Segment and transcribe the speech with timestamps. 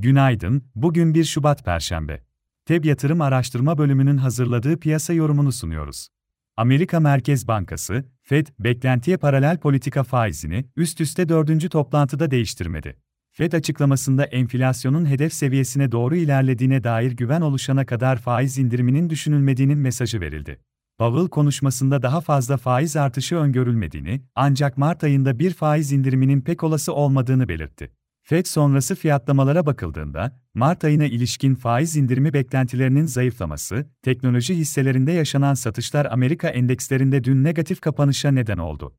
[0.00, 2.20] Günaydın, bugün 1 Şubat Perşembe.
[2.66, 6.08] TEB Yatırım Araştırma Bölümünün hazırladığı piyasa yorumunu sunuyoruz.
[6.56, 12.96] Amerika Merkez Bankası, Fed, beklentiye paralel politika faizini üst üste dördüncü toplantıda değiştirmedi.
[13.32, 20.20] Fed açıklamasında enflasyonun hedef seviyesine doğru ilerlediğine dair güven oluşana kadar faiz indiriminin düşünülmediğinin mesajı
[20.20, 20.60] verildi.
[20.98, 26.92] Powell konuşmasında daha fazla faiz artışı öngörülmediğini, ancak Mart ayında bir faiz indiriminin pek olası
[26.94, 27.97] olmadığını belirtti.
[28.28, 36.06] FED sonrası fiyatlamalara bakıldığında, Mart ayına ilişkin faiz indirimi beklentilerinin zayıflaması, teknoloji hisselerinde yaşanan satışlar
[36.06, 38.94] Amerika endekslerinde dün negatif kapanışa neden oldu.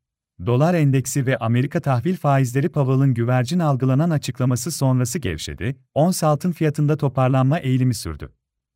[0.46, 6.98] Dolar endeksi ve Amerika tahvil faizleri Powell'ın güvercin algılanan açıklaması sonrası gevşedi, ons altın fiyatında
[6.98, 8.30] toparlanma eğilimi sürdü.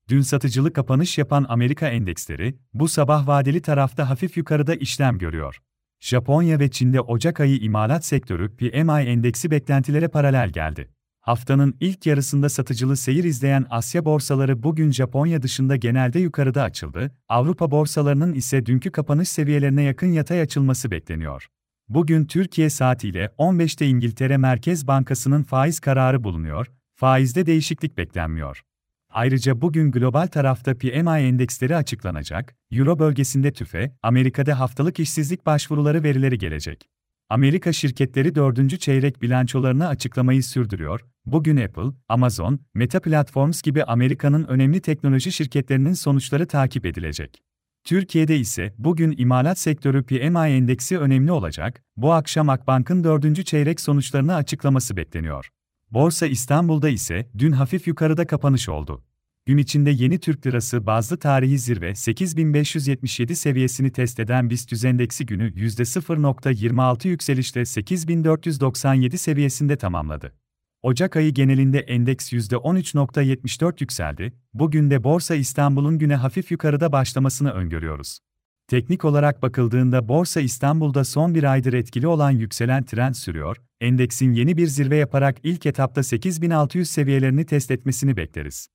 [0.10, 5.60] Dün satıcılı kapanış yapan Amerika endeksleri, bu sabah vadeli tarafta hafif yukarıda işlem görüyor.
[6.04, 10.90] Japonya ve Çin'de Ocak ayı imalat sektörü PMI endeksi beklentilere paralel geldi.
[11.20, 17.72] Haftanın ilk yarısında satıcılı seyir izleyen Asya borsaları bugün Japonya dışında genelde yukarıda açıldı, Avrupa
[17.72, 21.48] borsalarının ise dünkü kapanış seviyelerine yakın yatay açılması bekleniyor.
[21.90, 28.62] Bugün Türkiye saatiyle 15'te İngiltere Merkez Bankası'nın faiz kararı bulunuyor, faizde değişiklik beklenmiyor.
[29.14, 36.38] Ayrıca bugün global tarafta PMI endeksleri açıklanacak, Euro bölgesinde tüfe, Amerika'da haftalık işsizlik başvuruları verileri
[36.38, 36.90] gelecek.
[37.30, 41.02] Amerika şirketleri dördüncü çeyrek bilançolarını açıklamayı sürdürüyor.
[41.26, 47.42] Bugün Apple, Amazon, Meta Platforms gibi Amerika'nın önemli teknoloji şirketlerinin sonuçları takip edilecek.
[47.84, 51.84] Türkiye'de ise bugün imalat sektörü PMI endeksi önemli olacak.
[51.98, 55.50] Bu akşam Akbank'ın dördüncü çeyrek sonuçlarını açıklaması bekleniyor.
[55.94, 59.04] Borsa İstanbul'da ise dün hafif yukarıda kapanış oldu.
[59.46, 65.54] Gün içinde yeni Türk Lirası bazlı tarihi zirve 8577 seviyesini test eden BIST endeksi günü
[65.54, 70.34] %0.26 yükselişle 8497 seviyesinde tamamladı.
[70.82, 74.34] Ocak ayı genelinde endeks %13.74 yükseldi.
[74.54, 78.20] Bugün de Borsa İstanbul'un güne hafif yukarıda başlamasını öngörüyoruz.
[78.68, 84.58] Teknik olarak bakıldığında Borsa İstanbul'da son bir aydır etkili olan yükselen trend sürüyor, endeksin yeni
[84.58, 88.68] bir zirve yaparak ilk etapta 8600 seviyelerini test etmesini bekleriz.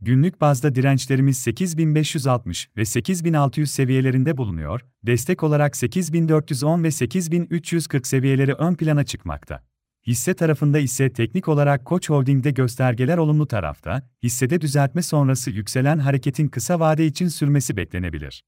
[0.00, 8.74] Günlük bazda dirençlerimiz 8560 ve 8600 seviyelerinde bulunuyor, destek olarak 8410 ve 8340 seviyeleri ön
[8.74, 9.64] plana çıkmakta.
[10.06, 16.48] Hisse tarafında ise teknik olarak Koç Holding'de göstergeler olumlu tarafta, hissede düzeltme sonrası yükselen hareketin
[16.48, 18.42] kısa vade için sürmesi beklenebilir.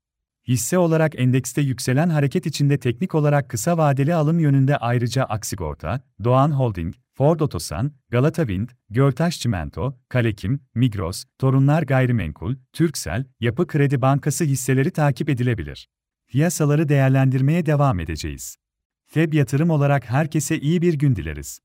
[0.48, 6.50] Hisse olarak endekste yükselen hareket içinde teknik olarak kısa vadeli alım yönünde ayrıca Aksigorta, Doğan
[6.50, 14.44] Holding, Ford Otosan, Galata Wind, Göltaş Çimento, Kalekim, Migros, Torunlar Gayrimenkul, Türksel, Yapı Kredi Bankası
[14.44, 15.88] hisseleri takip edilebilir.
[16.28, 18.56] Piyasaları değerlendirmeye devam edeceğiz.
[19.06, 21.60] FEB yatırım olarak herkese iyi bir gün dileriz.